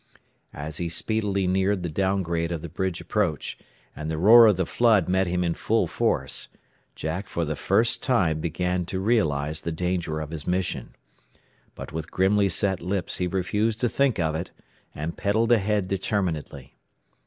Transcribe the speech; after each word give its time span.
As 0.55 0.77
he 0.77 0.89
speedily 0.89 1.45
neared 1.45 1.83
the 1.83 1.87
down 1.87 2.23
grade 2.23 2.51
of 2.51 2.63
the 2.63 2.69
bridge 2.69 3.01
approach, 3.01 3.55
and 3.95 4.09
the 4.09 4.17
roar 4.17 4.47
of 4.47 4.57
the 4.57 4.65
flood 4.65 5.07
met 5.07 5.27
him 5.27 5.43
in 5.43 5.53
full 5.53 5.85
force, 5.85 6.47
Jack 6.95 7.27
for 7.27 7.45
the 7.45 7.55
first 7.55 8.01
time 8.01 8.39
began 8.39 8.83
to 8.87 8.99
realize 8.99 9.61
the 9.61 9.71
danger 9.71 10.19
of 10.19 10.31
his 10.31 10.47
mission. 10.47 10.95
But 11.75 11.93
with 11.93 12.09
grimly 12.09 12.49
set 12.49 12.81
lips, 12.81 13.19
he 13.19 13.27
refused 13.27 13.79
to 13.81 13.89
think 13.89 14.19
of 14.19 14.33
it, 14.33 14.49
and 14.95 15.15
pedalled 15.15 15.51
ahead 15.51 15.87
determinedly. 15.87 16.79